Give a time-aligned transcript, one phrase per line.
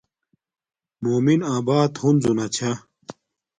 [1.03, 2.71] مومن آبات ہنزو نا چھا